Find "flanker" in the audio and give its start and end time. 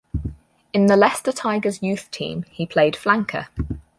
2.95-3.49